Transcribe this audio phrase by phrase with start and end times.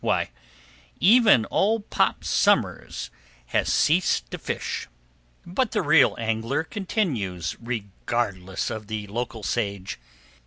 [0.03, 0.31] Why,
[0.99, 3.11] even "ol' Pop Somers"
[3.45, 4.87] has ceased to fish!
[5.45, 9.99] But the real angler continues, regardless of the local sage.